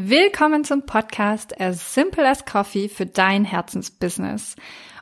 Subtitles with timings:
[0.00, 4.54] Willkommen zum Podcast As Simple as Coffee für dein Herzensbusiness.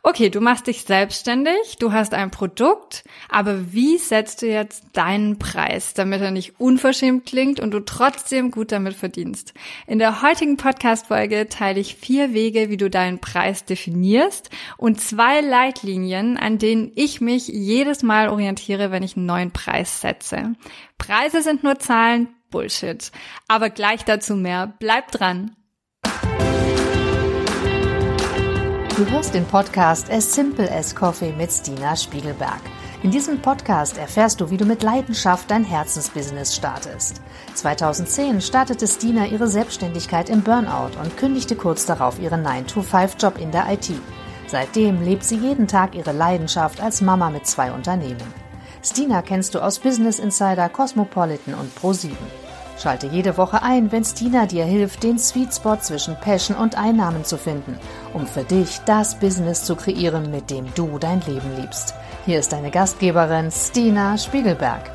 [0.03, 5.39] Okay, du machst dich selbstständig, du hast ein Produkt, aber wie setzt du jetzt deinen
[5.39, 9.53] Preis, damit er nicht unverschämt klingt und du trotzdem gut damit verdienst?
[9.87, 15.43] In der heutigen Podcast-Folge teile ich vier Wege, wie du deinen Preis definierst und zwei
[15.43, 20.55] Leitlinien, an denen ich mich jedes Mal orientiere, wenn ich einen neuen Preis setze.
[20.97, 23.11] Preise sind nur Zahlen, Bullshit.
[23.49, 24.75] Aber gleich dazu mehr.
[24.79, 25.57] Bleib dran.
[28.97, 32.63] Du hörst den Podcast As Simple as Coffee mit Stina Spiegelberg.
[33.03, 37.21] In diesem Podcast erfährst du, wie du mit Leidenschaft dein Herzensbusiness startest.
[37.55, 43.71] 2010 startete Stina ihre Selbstständigkeit im Burnout und kündigte kurz darauf ihren 9-to-5-Job in der
[43.71, 43.91] IT.
[44.47, 48.46] Seitdem lebt sie jeden Tag ihre Leidenschaft als Mama mit zwei Unternehmen.
[48.87, 52.11] Stina kennst du aus Business Insider, Cosmopolitan und Pro7.
[52.81, 57.25] Schalte jede Woche ein, wenn Stina dir hilft, den Sweet Spot zwischen Passion und Einnahmen
[57.25, 57.81] zu finden,
[58.13, 61.95] um für dich das Business zu kreieren, mit dem du dein Leben liebst.
[62.27, 64.89] Hier ist deine Gastgeberin Stina Spiegelberg.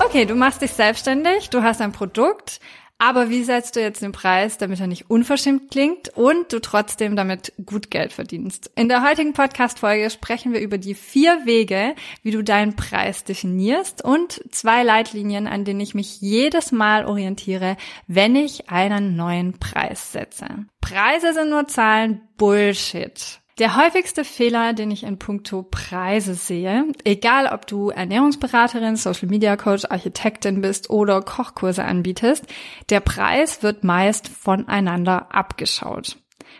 [0.00, 2.60] Okay, du machst dich selbstständig, du hast ein Produkt,
[2.98, 7.16] aber wie setzt du jetzt den Preis, damit er nicht unverschämt klingt und du trotzdem
[7.16, 8.70] damit gut Geld verdienst?
[8.76, 14.04] In der heutigen Podcast-Folge sprechen wir über die vier Wege, wie du deinen Preis definierst
[14.04, 20.12] und zwei Leitlinien, an denen ich mich jedes Mal orientiere, wenn ich einen neuen Preis
[20.12, 20.46] setze.
[20.80, 23.40] Preise sind nur Zahlen, Bullshit.
[23.58, 29.56] Der häufigste Fehler, den ich in puncto Preise sehe, egal ob du Ernährungsberaterin, Social Media
[29.56, 32.44] Coach, Architektin bist oder Kochkurse anbietest,
[32.90, 36.16] der Preis wird meist voneinander abgeschaut.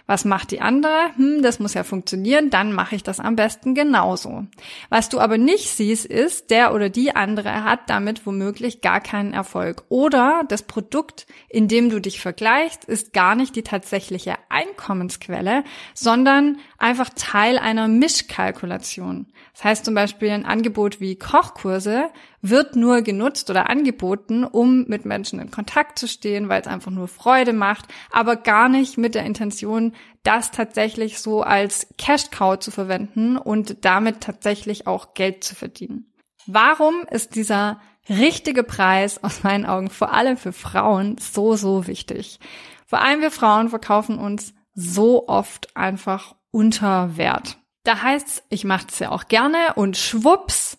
[0.07, 1.11] Was macht die andere?
[1.17, 4.47] Hm, das muss ja funktionieren, dann mache ich das am besten genauso.
[4.89, 9.33] Was du aber nicht siehst, ist, der oder die andere hat damit womöglich gar keinen
[9.33, 9.85] Erfolg.
[9.89, 16.59] Oder das Produkt, in dem du dich vergleichst, ist gar nicht die tatsächliche Einkommensquelle, sondern
[16.79, 19.27] einfach Teil einer Mischkalkulation.
[19.53, 22.11] Das heißt zum Beispiel ein Angebot wie Kochkurse
[22.47, 26.91] wird nur genutzt oder angeboten, um mit Menschen in Kontakt zu stehen, weil es einfach
[26.91, 29.95] nur Freude macht, aber gar nicht mit der Intention,
[30.25, 36.13] das tatsächlich so als Cash Cow zu verwenden und damit tatsächlich auch Geld zu verdienen.
[36.47, 42.41] Warum ist dieser richtige Preis aus meinen Augen vor allem für Frauen so, so wichtig?
[42.87, 47.57] Vor allem wir Frauen verkaufen uns so oft einfach unter Wert.
[47.85, 50.77] Da heißt's, ich mache es ja auch gerne und schwupps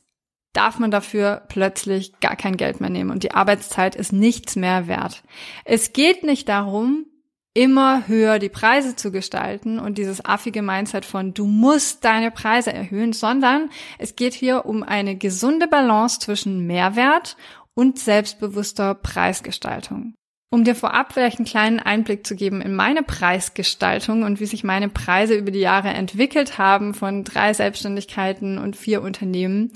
[0.55, 4.87] darf man dafür plötzlich gar kein Geld mehr nehmen und die Arbeitszeit ist nichts mehr
[4.87, 5.23] wert.
[5.63, 7.05] Es geht nicht darum,
[7.53, 12.73] immer höher die Preise zu gestalten und dieses affige Mindset von du musst deine Preise
[12.73, 17.37] erhöhen, sondern es geht hier um eine gesunde Balance zwischen Mehrwert
[17.73, 20.13] und selbstbewusster Preisgestaltung.
[20.51, 24.63] Um dir vorab vielleicht einen kleinen Einblick zu geben in meine Preisgestaltung und wie sich
[24.63, 29.71] meine Preise über die Jahre entwickelt haben von drei Selbstständigkeiten und vier Unternehmen,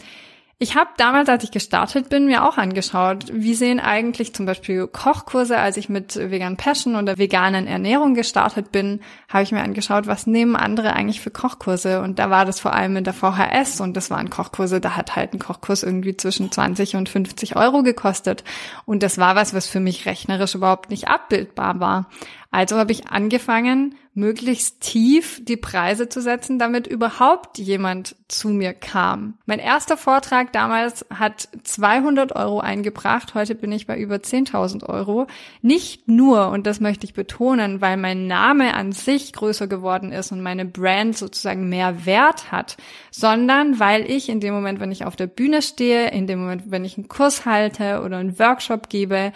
[0.62, 4.88] ich habe damals, als ich gestartet bin, mir auch angeschaut, wie sehen eigentlich zum Beispiel
[4.88, 9.00] Kochkurse, als ich mit Vegan Passion oder veganen Ernährung gestartet bin,
[9.30, 12.02] habe ich mir angeschaut, was nehmen andere eigentlich für Kochkurse.
[12.02, 15.16] Und da war das vor allem in der VHS und das waren Kochkurse, da hat
[15.16, 18.44] halt ein Kochkurs irgendwie zwischen 20 und 50 Euro gekostet.
[18.84, 22.10] Und das war was, was für mich rechnerisch überhaupt nicht abbildbar war.
[22.52, 28.74] Also habe ich angefangen, möglichst tief die Preise zu setzen, damit überhaupt jemand zu mir
[28.74, 29.36] kam.
[29.46, 33.36] Mein erster Vortrag damals hat 200 Euro eingebracht.
[33.36, 35.28] Heute bin ich bei über 10.000 Euro.
[35.62, 40.32] Nicht nur, und das möchte ich betonen, weil mein Name an sich größer geworden ist
[40.32, 42.78] und meine Brand sozusagen mehr Wert hat,
[43.12, 46.64] sondern weil ich in dem Moment, wenn ich auf der Bühne stehe, in dem Moment,
[46.72, 49.34] wenn ich einen Kurs halte oder einen Workshop gebe,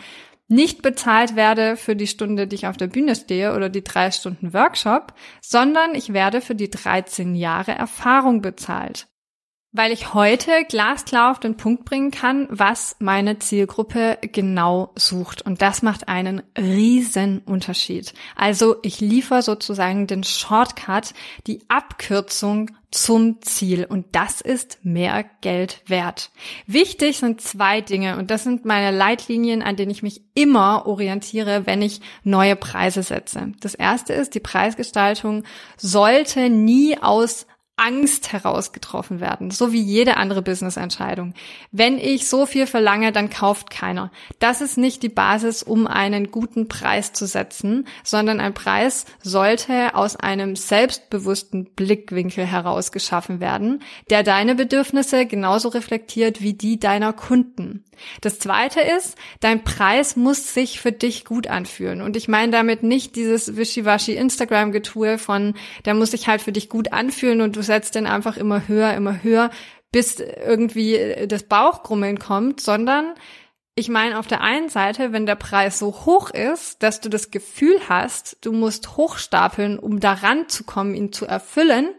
[0.47, 4.11] nicht bezahlt werde für die Stunde, die ich auf der Bühne stehe oder die drei
[4.11, 9.07] Stunden Workshop, sondern ich werde für die 13 Jahre Erfahrung bezahlt.
[9.75, 15.41] Weil ich heute glasklar auf den Punkt bringen kann, was meine Zielgruppe genau sucht.
[15.41, 18.13] Und das macht einen riesen Unterschied.
[18.35, 21.13] Also ich liefere sozusagen den Shortcut,
[21.47, 26.29] die Abkürzung zum Ziel und das ist mehr Geld wert.
[26.67, 31.65] Wichtig sind zwei Dinge und das sind meine Leitlinien, an denen ich mich immer orientiere,
[31.65, 33.51] wenn ich neue Preise setze.
[33.59, 35.43] Das erste ist, die Preisgestaltung
[35.75, 37.47] sollte nie aus
[37.83, 41.33] Angst heraus getroffen werden, so wie jede andere Business-Entscheidung.
[41.71, 44.09] Wenn ich so viel verlange, dann kauft keiner.
[44.39, 49.95] Das ist nicht die Basis, um einen guten Preis zu setzen, sondern ein Preis sollte
[49.95, 57.11] aus einem selbstbewussten Blickwinkel heraus geschaffen werden, der deine Bedürfnisse genauso reflektiert wie die deiner
[57.11, 57.83] Kunden.
[58.21, 62.01] Das zweite ist, dein Preis muss sich für dich gut anfühlen.
[62.01, 65.53] Und ich meine damit nicht dieses wischiwaschi Instagram-Getue von,
[65.85, 68.93] der muss sich halt für dich gut anfühlen und du setzt den einfach immer höher,
[68.93, 69.49] immer höher,
[69.91, 73.13] bis irgendwie das Bauchgrummeln kommt, sondern
[73.75, 77.31] ich meine auf der einen Seite, wenn der Preis so hoch ist, dass du das
[77.31, 81.89] Gefühl hast, du musst hochstapeln, um daran zu kommen, ihn zu erfüllen,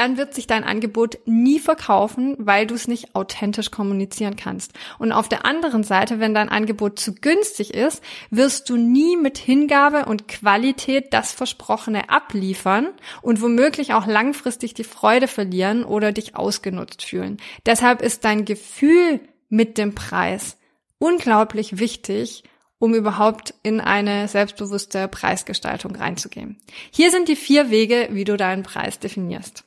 [0.00, 4.72] dann wird sich dein Angebot nie verkaufen, weil du es nicht authentisch kommunizieren kannst.
[4.98, 9.36] Und auf der anderen Seite, wenn dein Angebot zu günstig ist, wirst du nie mit
[9.36, 12.88] Hingabe und Qualität das Versprochene abliefern
[13.20, 17.36] und womöglich auch langfristig die Freude verlieren oder dich ausgenutzt fühlen.
[17.66, 19.20] Deshalb ist dein Gefühl
[19.50, 20.56] mit dem Preis
[20.98, 22.44] unglaublich wichtig,
[22.78, 26.56] um überhaupt in eine selbstbewusste Preisgestaltung reinzugehen.
[26.90, 29.66] Hier sind die vier Wege, wie du deinen Preis definierst.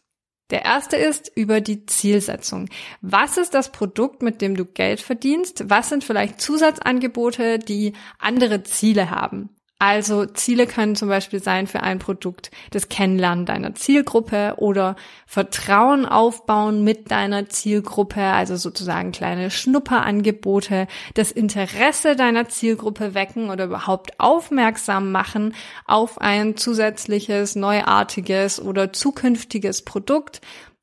[0.53, 2.69] Der erste ist über die Zielsetzung.
[3.01, 5.67] Was ist das Produkt, mit dem du Geld verdienst?
[5.67, 9.49] Was sind vielleicht Zusatzangebote, die andere Ziele haben?
[9.85, 14.95] Also Ziele können zum Beispiel sein für ein Produkt das Kennenlernen deiner Zielgruppe oder
[15.27, 23.65] Vertrauen aufbauen mit deiner Zielgruppe, also sozusagen kleine Schnupperangebote, das Interesse deiner Zielgruppe wecken oder
[23.65, 25.53] überhaupt aufmerksam machen
[25.83, 30.39] auf ein zusätzliches, neuartiges oder zukünftiges Produkt,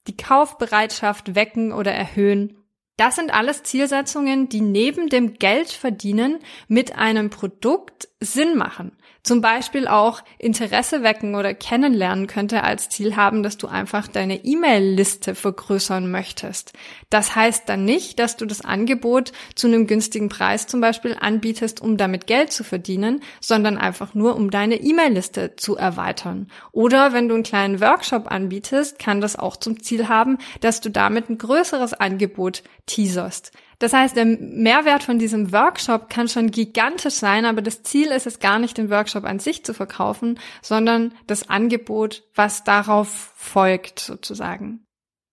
[0.09, 2.59] die Kaufbereitschaft wecken oder erhöhen.
[2.99, 8.93] Das sind alles Zielsetzungen, die neben dem Geldverdienen mit einem Produkt Sinn machen.
[9.23, 14.45] Zum Beispiel auch Interesse wecken oder kennenlernen könnte als Ziel haben, dass du einfach deine
[14.45, 16.73] E-Mail-Liste vergrößern möchtest.
[17.11, 21.81] Das heißt dann nicht, dass du das Angebot zu einem günstigen Preis zum Beispiel anbietest,
[21.81, 26.49] um damit Geld zu verdienen, sondern einfach nur, um deine E-Mail-Liste zu erweitern.
[26.73, 30.91] Oder wenn du einen kleinen Workshop anbietest, kann das auch zum Ziel haben, dass du
[30.91, 33.53] damit ein größeres Angebot teaserst.
[33.81, 38.27] Das heißt, der Mehrwert von diesem Workshop kann schon gigantisch sein, aber das Ziel ist
[38.27, 43.99] es gar nicht, den Workshop an sich zu verkaufen, sondern das Angebot, was darauf folgt,
[43.99, 44.85] sozusagen.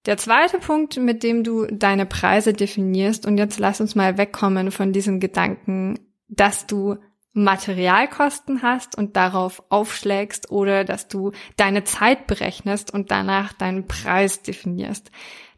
[0.05, 4.71] Der zweite Punkt, mit dem du deine Preise definierst, und jetzt lass uns mal wegkommen
[4.71, 5.99] von diesem Gedanken,
[6.29, 6.95] dass du
[7.33, 14.41] Materialkosten hast und darauf aufschlägst oder dass du deine Zeit berechnest und danach deinen Preis
[14.41, 15.11] definierst.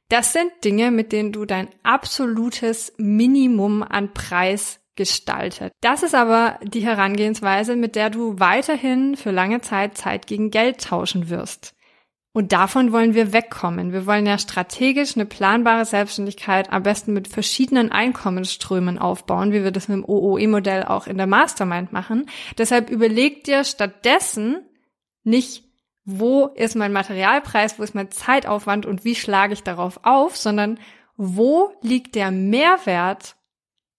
[0.10, 5.72] Das sind Dinge, mit denen du dein absolutes Minimum an Preis gestaltet.
[5.82, 10.84] Das ist aber die Herangehensweise, mit der du weiterhin für lange Zeit Zeit gegen Geld
[10.84, 11.74] tauschen wirst.
[12.32, 13.92] Und davon wollen wir wegkommen.
[13.92, 19.72] Wir wollen ja strategisch eine planbare Selbstständigkeit am besten mit verschiedenen Einkommensströmen aufbauen, wie wir
[19.72, 22.26] das mit dem OOE-Modell auch in der Mastermind machen.
[22.58, 24.58] Deshalb überleg dir stattdessen
[25.24, 25.69] nicht
[26.12, 30.80] wo ist mein Materialpreis, wo ist mein Zeitaufwand und wie schlage ich darauf auf, sondern
[31.18, 33.36] wo liegt der Mehrwert,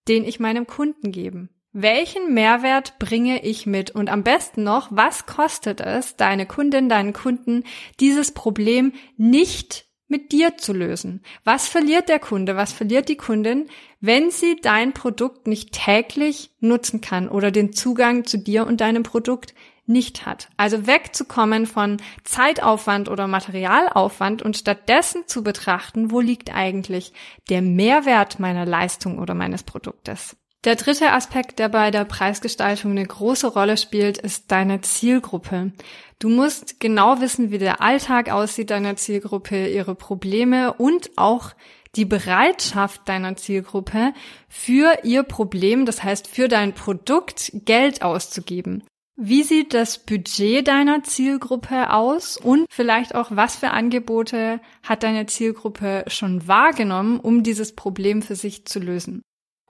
[0.08, 1.48] den ich meinem Kunden gebe?
[1.72, 3.92] Welchen Mehrwert bringe ich mit?
[3.92, 7.62] Und am besten noch, was kostet es, deine Kundin, deinen Kunden,
[8.00, 11.22] dieses Problem nicht mit dir zu lösen?
[11.44, 13.68] Was verliert der Kunde, was verliert die Kundin,
[14.00, 19.04] wenn sie dein Produkt nicht täglich nutzen kann oder den Zugang zu dir und deinem
[19.04, 19.54] Produkt
[19.90, 20.48] nicht hat.
[20.56, 27.12] Also wegzukommen von Zeitaufwand oder Materialaufwand und stattdessen zu betrachten, wo liegt eigentlich
[27.50, 30.36] der Mehrwert meiner Leistung oder meines Produktes.
[30.64, 35.72] Der dritte Aspekt, der bei der Preisgestaltung eine große Rolle spielt, ist deine Zielgruppe.
[36.18, 41.52] Du musst genau wissen, wie der Alltag aussieht deiner Zielgruppe, ihre Probleme und auch
[41.96, 44.12] die Bereitschaft deiner Zielgruppe
[44.48, 48.84] für ihr Problem, das heißt für dein Produkt Geld auszugeben.
[49.22, 55.26] Wie sieht das Budget deiner Zielgruppe aus und vielleicht auch, was für Angebote hat deine
[55.26, 59.20] Zielgruppe schon wahrgenommen, um dieses Problem für sich zu lösen?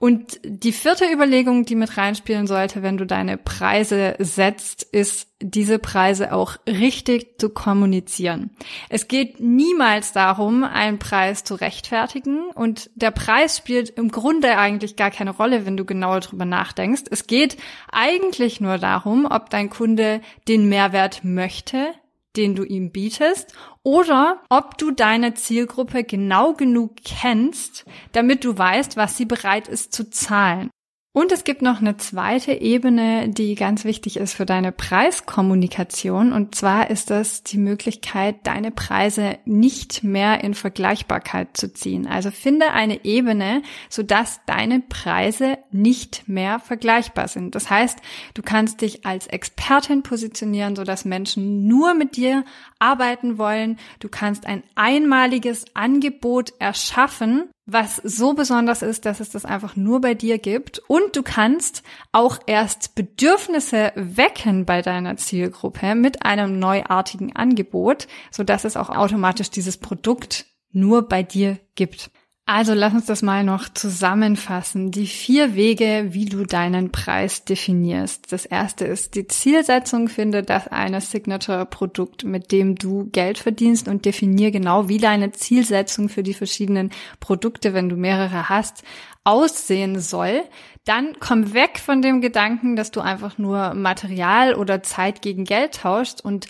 [0.01, 5.77] Und die vierte Überlegung, die mit reinspielen sollte, wenn du deine Preise setzt, ist, diese
[5.77, 8.49] Preise auch richtig zu kommunizieren.
[8.89, 14.95] Es geht niemals darum, einen Preis zu rechtfertigen und der Preis spielt im Grunde eigentlich
[14.95, 17.03] gar keine Rolle, wenn du genauer drüber nachdenkst.
[17.11, 17.57] Es geht
[17.91, 21.93] eigentlich nur darum, ob dein Kunde den Mehrwert möchte,
[22.37, 28.97] den du ihm bietest, oder ob du deine Zielgruppe genau genug kennst, damit du weißt,
[28.97, 30.69] was sie bereit ist zu zahlen.
[31.13, 36.31] Und es gibt noch eine zweite Ebene, die ganz wichtig ist für deine Preiskommunikation.
[36.31, 42.07] Und zwar ist das die Möglichkeit, deine Preise nicht mehr in Vergleichbarkeit zu ziehen.
[42.07, 47.55] Also finde eine Ebene, sodass deine Preise nicht mehr vergleichbar sind.
[47.55, 47.99] Das heißt,
[48.33, 52.45] du kannst dich als Expertin positionieren, sodass Menschen nur mit dir
[52.79, 53.77] arbeiten wollen.
[53.99, 60.01] Du kannst ein einmaliges Angebot erschaffen, was so besonders ist, dass es das einfach nur
[60.01, 60.79] bei dir gibt.
[60.87, 68.43] Und du kannst auch erst Bedürfnisse wecken bei deiner Zielgruppe mit einem neuartigen Angebot, so
[68.43, 72.11] dass es auch automatisch dieses Produkt nur bei dir gibt.
[72.45, 74.91] Also lass uns das mal noch zusammenfassen.
[74.91, 78.31] Die vier Wege, wie du deinen Preis definierst.
[78.31, 80.09] Das erste ist die Zielsetzung.
[80.09, 86.09] Finde das eine Signature-Produkt, mit dem du Geld verdienst und definier genau, wie deine Zielsetzung
[86.09, 88.83] für die verschiedenen Produkte, wenn du mehrere hast,
[89.23, 90.43] aussehen soll.
[90.83, 95.75] Dann komm weg von dem Gedanken, dass du einfach nur Material oder Zeit gegen Geld
[95.75, 96.47] tauscht und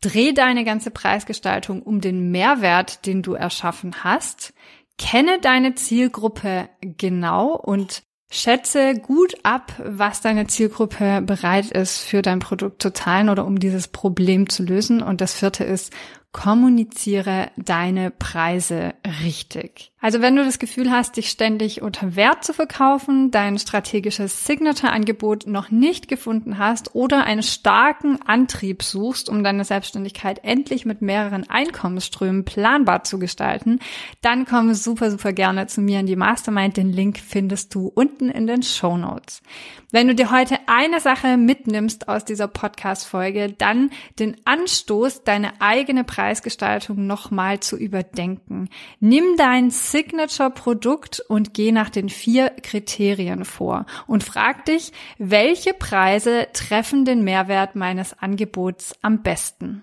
[0.00, 4.54] dreh deine ganze Preisgestaltung um den Mehrwert, den du erschaffen hast.
[5.00, 12.38] Kenne deine Zielgruppe genau und schätze gut ab, was deine Zielgruppe bereit ist, für dein
[12.38, 15.02] Produkt zu zahlen oder um dieses Problem zu lösen.
[15.02, 15.90] Und das vierte ist,
[16.32, 18.94] kommuniziere deine Preise
[19.24, 19.90] richtig.
[20.02, 25.46] Also wenn du das Gefühl hast, dich ständig unter Wert zu verkaufen, dein strategisches Signature-Angebot
[25.46, 31.50] noch nicht gefunden hast oder einen starken Antrieb suchst, um deine Selbstständigkeit endlich mit mehreren
[31.50, 33.78] Einkommensströmen planbar zu gestalten,
[34.22, 36.78] dann komm super, super gerne zu mir in die Mastermind.
[36.78, 39.42] Den Link findest du unten in den Show Notes.
[39.90, 46.04] Wenn du dir heute eine Sache mitnimmst aus dieser Podcast-Folge, dann den Anstoß, deine eigene
[46.20, 48.68] Preisgestaltung nochmal zu überdenken.
[49.00, 56.48] Nimm dein Signature-Produkt und geh nach den vier Kriterien vor und frag dich, welche Preise
[56.52, 59.82] treffen den Mehrwert meines Angebots am besten.